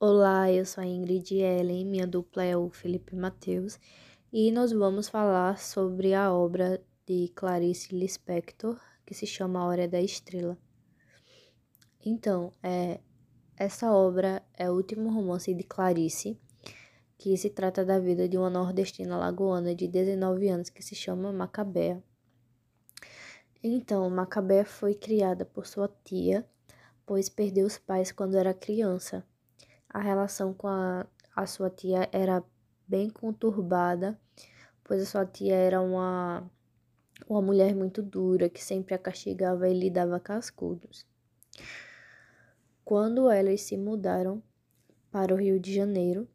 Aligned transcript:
Olá, 0.00 0.48
eu 0.52 0.64
sou 0.64 0.80
a 0.80 0.86
Ingrid 0.86 1.34
Ellen, 1.34 1.84
minha 1.84 2.06
dupla 2.06 2.44
é 2.44 2.56
o 2.56 2.70
Felipe 2.70 3.16
Mateus, 3.16 3.80
e 4.32 4.52
nós 4.52 4.70
vamos 4.70 5.08
falar 5.08 5.58
sobre 5.58 6.14
a 6.14 6.32
obra 6.32 6.80
de 7.04 7.32
Clarice 7.34 7.92
Lispector, 7.92 8.80
que 9.04 9.12
se 9.12 9.26
chama 9.26 9.58
A 9.58 9.64
Hora 9.66 9.88
da 9.88 10.00
Estrela. 10.00 10.56
Então, 12.06 12.52
é, 12.62 13.00
essa 13.56 13.92
obra 13.92 14.40
é 14.54 14.70
o 14.70 14.74
último 14.74 15.12
romance 15.12 15.52
de 15.52 15.64
Clarice, 15.64 16.38
que 17.18 17.36
se 17.36 17.50
trata 17.50 17.84
da 17.84 17.98
vida 17.98 18.28
de 18.28 18.38
uma 18.38 18.48
nordestina 18.48 19.16
lagoana 19.16 19.74
de 19.74 19.88
19 19.88 20.48
anos 20.48 20.70
que 20.70 20.80
se 20.80 20.94
chama 20.94 21.32
Macabea. 21.32 22.00
Então, 23.60 24.08
Macabea 24.08 24.64
foi 24.64 24.94
criada 24.94 25.44
por 25.44 25.66
sua 25.66 25.88
tia, 26.04 26.48
pois 27.04 27.28
perdeu 27.28 27.66
os 27.66 27.78
pais 27.78 28.12
quando 28.12 28.36
era 28.36 28.54
criança 28.54 29.26
a 29.88 30.00
relação 30.00 30.52
com 30.52 30.68
a, 30.68 31.06
a 31.34 31.46
sua 31.46 31.70
tia 31.70 32.08
era 32.12 32.42
bem 32.86 33.08
conturbada, 33.08 34.18
pois 34.84 35.02
a 35.02 35.06
sua 35.06 35.26
tia 35.26 35.54
era 35.54 35.80
uma, 35.80 36.50
uma 37.28 37.42
mulher 37.42 37.74
muito 37.74 38.02
dura 38.02 38.48
que 38.48 38.62
sempre 38.62 38.94
a 38.94 38.98
castigava 38.98 39.68
e 39.68 39.78
lhe 39.78 39.90
dava 39.90 40.20
cascudos. 40.20 41.06
Quando 42.84 43.30
elas 43.30 43.62
se 43.62 43.76
mudaram 43.76 44.42
para 45.10 45.34
o 45.34 45.36
Rio 45.36 45.58
de 45.60 45.74
Janeiro, 45.74 46.28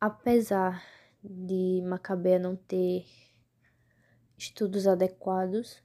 apesar 0.00 0.82
de 1.22 1.82
Macabé 1.86 2.38
não 2.38 2.56
ter 2.56 3.06
estudos 4.36 4.86
adequados, 4.86 5.82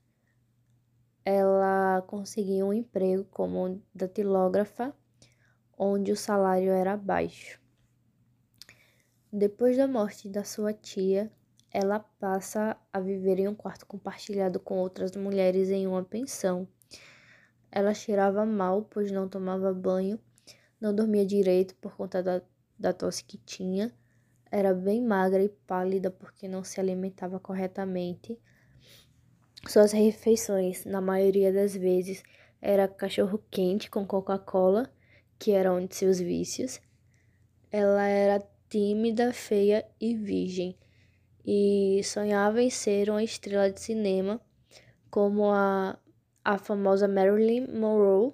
ela 1.24 2.02
conseguiu 2.08 2.68
um 2.68 2.74
emprego 2.74 3.26
como 3.26 3.82
datilógrafa 3.94 4.94
onde 5.78 6.12
o 6.12 6.18
salário 6.18 6.72
era 6.72 6.98
baixo. 6.98 7.62
Depois 9.32 9.78
da 9.78 9.88
morte 9.88 10.28
da 10.28 10.44
sua 10.44 10.74
tia, 10.74 11.32
ela 11.72 12.00
passa 12.00 12.76
a 12.92 13.00
viver 13.00 13.40
em 13.40 13.48
um 13.48 13.54
quarto 13.54 13.86
compartilhado 13.86 14.60
com 14.60 14.80
outras 14.80 15.16
mulheres 15.16 15.70
em 15.70 15.86
uma 15.86 16.04
pensão. 16.04 16.68
Ela 17.72 17.94
cheirava 17.94 18.46
mal, 18.46 18.84
pois 18.90 19.12
não 19.12 19.30
tomava 19.30 19.74
banho, 19.74 20.20
não 20.82 20.96
dormia 20.96 21.26
direito 21.26 21.76
por 21.76 21.96
conta 21.96 22.24
da, 22.24 22.42
da 22.80 22.94
tosse 22.94 23.24
que 23.24 23.38
tinha, 23.38 23.94
era 24.50 24.74
bem 24.74 25.04
magra 25.04 25.44
e 25.44 25.50
pálida 25.50 26.10
porque 26.10 26.48
não 26.48 26.64
se 26.64 26.80
alimentava 26.80 27.40
corretamente. 27.40 28.40
Suas 29.68 29.92
refeições, 29.92 30.86
na 30.86 31.02
maioria 31.02 31.52
das 31.52 31.76
vezes, 31.76 32.24
era 32.62 32.88
cachorro 32.88 33.44
quente 33.52 33.90
com 33.90 34.08
Coca-Cola 34.08 34.90
que 35.40 35.52
era 35.52 35.74
um 35.74 35.86
de 35.86 35.96
seus 35.96 36.20
vícios. 36.20 36.80
Ela 37.72 38.08
era 38.08 38.44
tímida, 38.70 39.34
feia 39.34 39.86
e 40.00 40.16
virgem, 40.16 40.78
e 41.46 42.02
sonhava 42.04 42.62
em 42.62 42.70
ser 42.70 43.10
uma 43.10 43.24
estrela 43.24 43.72
de 43.72 43.80
cinema, 43.80 44.42
como 45.10 45.50
a, 45.52 45.98
a 46.44 46.58
famosa 46.58 47.08
Marilyn 47.08 47.68
Monroe, 47.68 48.34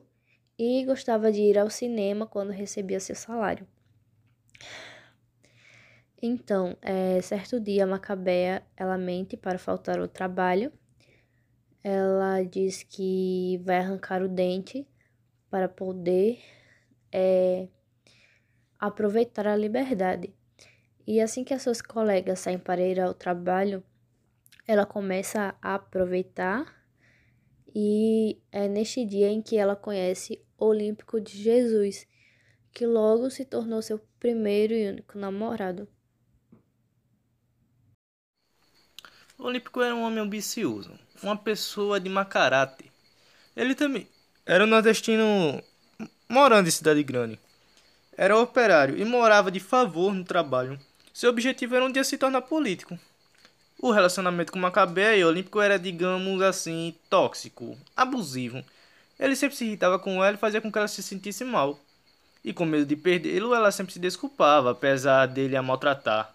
e 0.57 0.85
gostava 0.85 1.31
de 1.31 1.41
ir 1.41 1.57
ao 1.57 1.69
cinema 1.69 2.25
quando 2.25 2.51
recebia 2.51 2.99
seu 2.99 3.15
salário. 3.15 3.67
Então, 6.25 6.77
é, 6.81 7.19
certo 7.21 7.59
dia, 7.59 7.85
Macabea, 7.85 8.63
ela 8.77 8.97
mente 8.97 9.35
para 9.35 9.59
faltar 9.59 9.99
ao 9.99 10.07
trabalho. 10.07 10.71
Ela 11.83 12.43
diz 12.43 12.81
que 12.81 13.59
vai 13.65 13.79
arrancar 13.79 14.21
o 14.21 14.29
dente 14.29 14.87
para 15.49 15.67
poder 15.67 16.39
é 17.13 17.67
aproveitar 18.79 19.47
a 19.47 19.55
liberdade. 19.55 20.33
E 21.05 21.21
assim 21.21 21.43
que 21.43 21.53
as 21.53 21.61
suas 21.61 21.81
colegas 21.81 22.39
saem 22.39 22.57
para 22.57 22.81
ir 22.81 22.99
ao 22.99 23.13
trabalho, 23.13 23.83
ela 24.67 24.85
começa 24.85 25.55
a 25.61 25.75
aproveitar 25.75 26.83
e 27.75 28.39
é 28.51 28.67
neste 28.67 29.05
dia 29.05 29.29
em 29.29 29.41
que 29.41 29.57
ela 29.57 29.75
conhece 29.75 30.39
o 30.57 30.65
Olímpico 30.65 31.19
de 31.19 31.41
Jesus, 31.41 32.07
que 32.71 32.85
logo 32.85 33.29
se 33.29 33.45
tornou 33.45 33.81
seu 33.81 33.99
primeiro 34.19 34.73
e 34.73 34.89
único 34.89 35.17
namorado. 35.17 35.87
O 39.37 39.45
Olímpico 39.45 39.81
era 39.81 39.95
um 39.95 40.03
homem 40.03 40.19
ambicioso, 40.19 40.97
uma 41.21 41.35
pessoa 41.35 41.99
de 41.99 42.09
má 42.09 42.23
caráter. 42.23 42.91
Ele 43.55 43.75
também 43.75 44.07
era 44.45 44.63
um 44.63 44.67
nordestino 44.67 45.61
morando 46.27 46.67
em 46.67 46.71
cidade 46.71 47.03
grande. 47.03 47.39
Era 48.15 48.37
operário 48.37 48.97
e 48.97 49.03
morava 49.03 49.51
de 49.51 49.59
favor 49.59 50.13
no 50.13 50.23
trabalho. 50.23 50.79
Seu 51.13 51.29
objetivo 51.29 51.75
era 51.75 51.85
um 51.85 51.91
dia 51.91 52.03
se 52.03 52.17
tornar 52.17 52.41
político. 52.41 52.97
O 53.79 53.91
relacionamento 53.91 54.51
com 54.51 54.59
Macabé 54.59 55.17
e 55.17 55.25
Olímpico 55.25 55.59
era, 55.59 55.77
digamos 55.77 56.41
assim, 56.41 56.95
tóxico, 57.09 57.77
abusivo. 57.95 58.63
Ele 59.19 59.35
sempre 59.35 59.55
se 59.55 59.65
irritava 59.65 59.99
com 59.99 60.23
ela 60.23 60.35
e 60.35 60.39
fazia 60.39 60.61
com 60.61 60.71
que 60.71 60.77
ela 60.77 60.87
se 60.87 61.03
sentisse 61.03 61.43
mal. 61.43 61.79
E 62.43 62.53
com 62.53 62.65
medo 62.65 62.85
de 62.85 62.95
perdê-lo, 62.95 63.53
ela 63.53 63.71
sempre 63.71 63.93
se 63.93 63.99
desculpava, 63.99 64.71
apesar 64.71 65.27
dele 65.27 65.55
a 65.55 65.61
maltratar. 65.61 66.33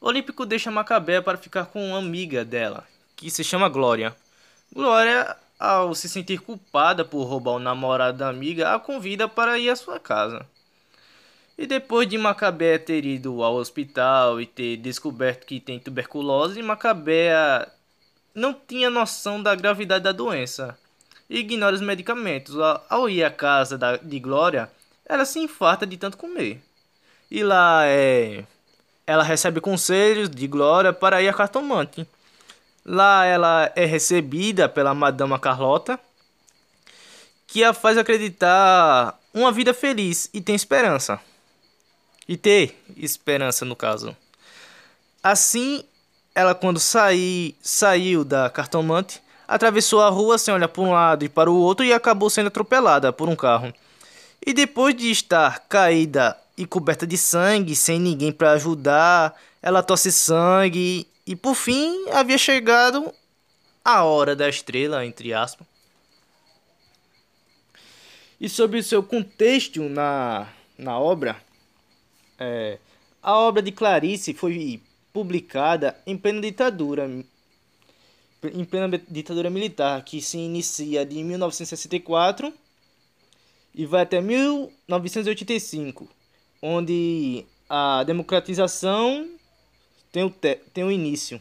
Olímpico 0.00 0.46
deixa 0.46 0.70
Macabé 0.70 1.20
para 1.20 1.38
ficar 1.38 1.66
com 1.66 1.88
uma 1.88 1.98
amiga 1.98 2.44
dela, 2.44 2.86
que 3.16 3.30
se 3.30 3.42
chama 3.42 3.68
Glória. 3.68 4.14
Glória 4.72 5.36
ao 5.58 5.94
se 5.94 6.08
sentir 6.08 6.40
culpada 6.40 7.04
por 7.04 7.24
roubar 7.24 7.52
o 7.52 7.58
namorado 7.58 8.18
da 8.18 8.28
amiga, 8.28 8.74
a 8.74 8.78
convida 8.78 9.28
para 9.28 9.58
ir 9.58 9.70
à 9.70 9.76
sua 9.76 9.98
casa. 9.98 10.46
E 11.58 11.66
depois 11.66 12.06
de 12.06 12.18
Macabé 12.18 12.76
ter 12.78 13.04
ido 13.04 13.42
ao 13.42 13.54
hospital 13.54 14.40
e 14.40 14.46
ter 14.46 14.76
descoberto 14.76 15.46
que 15.46 15.58
tem 15.58 15.78
tuberculose, 15.78 16.62
Macabé 16.62 17.66
não 18.34 18.52
tinha 18.52 18.90
noção 18.90 19.42
da 19.42 19.54
gravidade 19.54 20.04
da 20.04 20.12
doença 20.12 20.78
e 21.28 21.38
ignora 21.38 21.74
os 21.74 21.80
medicamentos. 21.80 22.54
Ao 22.88 23.08
ir 23.08 23.24
à 23.24 23.30
casa 23.30 23.78
da, 23.78 23.96
de 23.96 24.20
Glória, 24.20 24.70
ela 25.06 25.24
se 25.24 25.38
infarta 25.38 25.86
de 25.86 25.96
tanto 25.96 26.18
comer. 26.18 26.62
E 27.30 27.42
lá 27.42 27.86
é, 27.86 28.44
ela 29.06 29.22
recebe 29.22 29.60
conselhos 29.60 30.28
de 30.28 30.46
Glória 30.46 30.92
para 30.92 31.22
ir 31.22 31.28
a 31.28 31.32
cartomante. 31.32 32.06
Lá 32.88 33.24
ela 33.24 33.72
é 33.74 33.84
recebida 33.84 34.68
pela 34.68 34.94
Madama 34.94 35.40
Carlota, 35.40 35.98
que 37.44 37.64
a 37.64 37.72
faz 37.72 37.98
acreditar 37.98 39.18
uma 39.34 39.50
vida 39.50 39.74
feliz 39.74 40.30
e 40.32 40.40
tem 40.40 40.54
esperança. 40.54 41.18
E 42.28 42.36
ter 42.36 42.80
esperança 42.96 43.64
no 43.64 43.74
caso. 43.74 44.16
Assim, 45.20 45.82
ela 46.32 46.54
quando 46.54 46.78
saí, 46.78 47.56
saiu 47.60 48.24
da 48.24 48.48
cartomante, 48.48 49.20
atravessou 49.48 50.00
a 50.00 50.08
rua 50.08 50.38
sem 50.38 50.54
olhar 50.54 50.68
para 50.68 50.82
um 50.82 50.92
lado 50.92 51.24
e 51.24 51.28
para 51.28 51.50
o 51.50 51.58
outro 51.58 51.84
e 51.84 51.92
acabou 51.92 52.30
sendo 52.30 52.46
atropelada 52.46 53.12
por 53.12 53.28
um 53.28 53.34
carro. 53.34 53.74
E 54.44 54.52
depois 54.52 54.94
de 54.94 55.10
estar 55.10 55.58
caída 55.68 56.36
e 56.56 56.64
coberta 56.64 57.04
de 57.04 57.18
sangue, 57.18 57.74
sem 57.74 57.98
ninguém 57.98 58.30
para 58.30 58.52
ajudar, 58.52 59.34
ela 59.60 59.82
tosse 59.82 60.12
sangue 60.12 61.08
e 61.26 61.34
por 61.34 61.56
fim, 61.56 62.08
havia 62.10 62.38
chegado 62.38 63.12
a 63.84 64.04
hora 64.04 64.36
da 64.36 64.48
estrela, 64.48 65.04
entre 65.04 65.34
aspas. 65.34 65.66
E 68.40 68.48
sobre 68.48 68.78
o 68.78 68.82
seu 68.82 69.02
contexto 69.02 69.82
na, 69.88 70.46
na 70.78 71.00
obra, 71.00 71.36
é, 72.38 72.78
a 73.22 73.34
obra 73.36 73.60
de 73.60 73.72
Clarice 73.72 74.32
foi 74.34 74.80
publicada 75.12 76.00
em 76.06 76.16
plena 76.16 76.40
ditadura, 76.42 77.10
em 78.44 78.64
plena 78.64 79.02
ditadura 79.08 79.50
militar, 79.50 80.04
que 80.04 80.20
se 80.20 80.38
inicia 80.38 81.04
de 81.04 81.24
1964 81.24 82.54
e 83.74 83.84
vai 83.84 84.02
até 84.02 84.20
1985, 84.20 86.08
onde 86.62 87.44
a 87.68 88.04
democratização 88.04 89.28
tem 90.16 90.24
o, 90.24 90.30
te, 90.30 90.54
tem 90.72 90.82
o 90.82 90.90
início. 90.90 91.38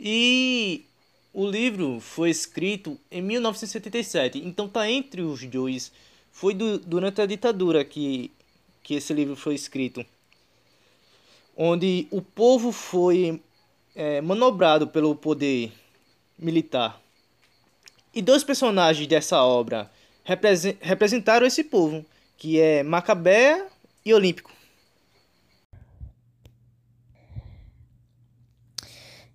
E 0.00 0.84
o 1.32 1.48
livro 1.48 2.00
foi 2.00 2.30
escrito 2.30 2.98
em 3.08 3.22
1977, 3.22 4.38
então 4.44 4.68
tá 4.68 4.90
entre 4.90 5.22
os 5.22 5.44
dois. 5.44 5.92
Foi 6.32 6.52
do, 6.52 6.80
durante 6.80 7.20
a 7.20 7.26
ditadura 7.26 7.84
que, 7.84 8.32
que 8.82 8.94
esse 8.94 9.12
livro 9.12 9.36
foi 9.36 9.54
escrito, 9.54 10.04
onde 11.56 12.08
o 12.10 12.20
povo 12.20 12.72
foi 12.72 13.40
é, 13.94 14.20
manobrado 14.20 14.88
pelo 14.88 15.14
poder 15.14 15.72
militar. 16.36 17.00
E 18.12 18.20
dois 18.20 18.42
personagens 18.42 19.06
dessa 19.06 19.44
obra 19.44 19.88
representaram 20.80 21.46
esse 21.46 21.62
povo, 21.62 22.04
que 22.36 22.58
é 22.58 22.82
Macabé 22.82 23.64
e 24.04 24.12
Olímpico. 24.12 24.57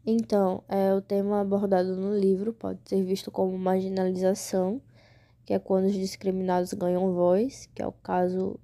Então, 0.06 0.64
é, 0.68 0.94
o 0.94 1.02
tema 1.02 1.42
abordado 1.42 1.96
no 1.96 2.14
livro 2.18 2.54
pode 2.54 2.80
ser 2.86 3.04
visto 3.04 3.32
como 3.32 3.58
marginalização 3.58 4.82
que 5.46 5.54
é 5.54 5.60
quando 5.60 5.86
os 5.86 5.94
discriminados 5.94 6.74
ganham 6.74 7.14
voz, 7.14 7.70
que 7.74 7.82
é 7.82 7.88
o 7.88 7.92
caso 7.92 8.60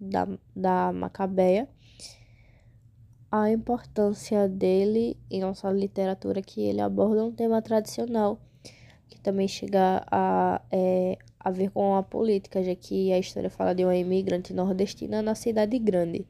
da, 0.00 0.26
da 0.54 0.92
Macabeia. 0.92 1.68
A 3.30 3.50
importância 3.50 4.48
dele 4.48 5.16
em 5.30 5.40
nossa 5.40 5.70
literatura, 5.70 6.42
que 6.42 6.62
ele 6.62 6.80
aborda 6.80 7.24
um 7.24 7.32
tema 7.32 7.62
tradicional, 7.62 8.40
que 9.08 9.20
também 9.20 9.48
chega 9.48 10.04
a, 10.10 10.60
é, 10.70 11.18
a 11.40 11.50
ver 11.50 11.70
com 11.70 11.96
a 11.96 12.02
política, 12.02 12.62
já 12.62 12.74
que 12.74 13.12
a 13.12 13.18
história 13.18 13.50
fala 13.50 13.74
de 13.74 13.84
uma 13.84 13.96
imigrante 13.96 14.52
nordestina 14.52 15.22
na 15.22 15.34
cidade 15.34 15.78
grande. 15.78 16.26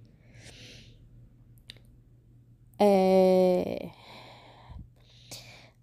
É... 2.79 3.91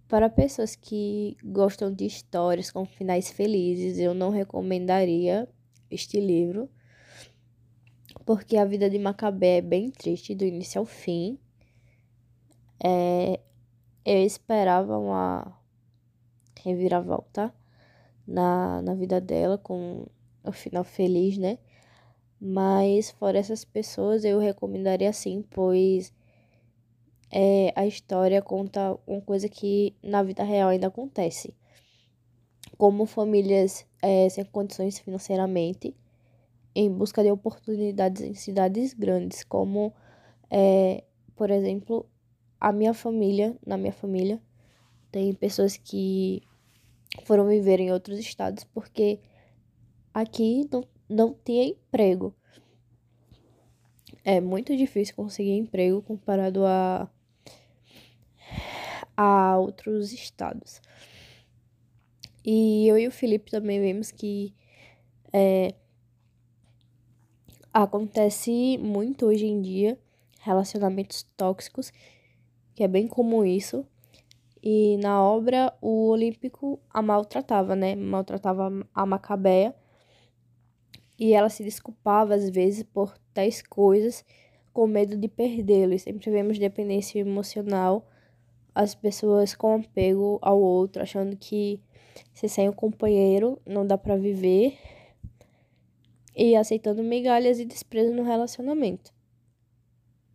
Para 0.10 0.28
pessoas 0.28 0.76
que 0.76 1.38
gostam 1.44 1.94
de 1.94 2.04
histórias 2.04 2.72
com 2.72 2.84
finais 2.84 3.30
felizes, 3.30 4.00
eu 4.00 4.16
não 4.16 4.32
recomendaria 4.32 5.48
este 5.90 6.20
livro, 6.20 6.68
porque 8.26 8.58
a 8.58 8.66
vida 8.66 8.90
de 8.90 8.98
Macabé 8.98 9.58
é 9.58 9.62
bem 9.62 9.92
triste 9.92 10.34
do 10.34 10.44
início 10.44 10.80
ao 10.80 10.86
fim. 10.86 11.38
É... 12.84 13.40
Eu 14.04 14.26
esperava 14.26 14.98
uma 14.98 15.56
reviravolta 16.64 17.54
na, 18.26 18.82
na 18.82 18.96
vida 18.96 19.22
dela 19.22 19.60
com 19.60 20.08
o 20.44 20.52
final 20.52 20.84
feliz, 20.84 21.38
né? 21.38 21.60
Mas 22.42 23.12
fora 23.12 23.38
essas 23.38 23.64
pessoas, 23.64 24.26
eu 24.26 24.40
recomendaria 24.40 25.14
sim, 25.14 25.46
pois 25.52 26.12
é, 27.32 27.72
a 27.76 27.86
história 27.86 28.42
conta 28.42 28.98
uma 29.06 29.22
coisa 29.22 29.48
que 29.48 29.96
na 30.02 30.24
vida 30.24 30.44
real 30.44 30.70
ainda 30.70 30.88
acontece. 30.88 31.54
Como 32.78 33.06
famílias 33.06 33.86
é, 34.02 34.28
sem 34.30 34.44
condições 34.46 35.00
financeiramente, 35.00 35.96
em 36.74 36.90
busca 36.92 37.24
de 37.24 37.32
oportunidades 37.32 38.22
em 38.22 38.34
cidades 38.34 38.94
grandes, 38.94 39.44
como, 39.44 39.94
é, 40.50 41.04
por 41.36 41.52
exemplo, 41.52 42.06
a 42.60 42.72
minha 42.72 42.94
família, 42.94 43.56
na 43.66 43.78
minha 43.78 43.94
família, 43.94 44.42
tem 45.12 45.34
pessoas 45.34 45.78
que 45.78 46.42
foram 47.26 47.48
viver 47.48 47.80
em 47.80 47.92
outros 47.92 48.20
estados 48.20 48.64
porque 48.64 49.20
aqui 50.14 50.68
não, 50.72 50.84
não 51.10 51.34
tinha 51.34 51.66
emprego. 51.66 52.34
É 54.24 54.40
muito 54.40 54.76
difícil 54.76 55.16
conseguir 55.16 55.58
emprego 55.58 56.02
comparado 56.02 56.66
a 56.66 57.10
a 59.22 59.58
outros 59.58 60.14
estados. 60.14 60.82
E 62.46 62.88
eu 62.88 62.98
e 62.98 63.06
o 63.06 63.12
Felipe 63.12 63.52
também 63.52 63.78
vemos 63.78 64.12
que 64.12 64.56
é, 65.34 65.76
acontece 67.74 68.78
muito 68.78 69.26
hoje 69.26 69.46
em 69.46 69.62
dia 69.62 70.00
relacionamentos 70.40 71.24
tóxicos, 71.36 71.92
que 72.74 72.82
é 72.82 72.88
bem 72.88 73.10
comum 73.10 73.44
isso. 73.44 73.86
E 74.64 74.96
na 75.00 75.22
obra, 75.22 75.74
o 75.82 76.08
Olímpico 76.08 76.80
a 76.90 77.02
maltratava, 77.02 77.76
né? 77.76 77.96
Maltratava 77.96 78.72
a 78.96 79.06
Macabeia. 79.06 79.76
E 81.18 81.34
ela 81.34 81.50
se 81.50 81.62
desculpava 81.62 82.36
às 82.36 82.50
vezes 82.50 82.84
por 82.84 83.18
tais 83.34 83.62
coisas 83.62 84.24
com 84.72 84.88
medo 84.88 85.18
de 85.18 85.28
perdê-lo. 85.28 85.94
E 85.94 86.00
sempre 86.00 86.32
vemos 86.32 86.58
dependência 86.58 87.20
emocional 87.20 88.08
as 88.80 88.96
pessoas 88.96 89.54
com 89.54 89.76
apego 89.76 90.40
ao 90.42 90.58
outro, 90.58 91.02
achando 91.02 91.36
que 91.36 91.82
se 92.34 92.48
sem 92.48 92.70
o 92.70 92.74
companheiro 92.74 93.62
não 93.66 93.86
dá 93.86 93.98
para 93.98 94.16
viver 94.16 94.78
e 96.34 96.56
aceitando 96.56 97.04
migalhas 97.04 97.60
e 97.60 97.66
desprezo 97.66 98.14
no 98.14 98.24
relacionamento. 98.24 99.14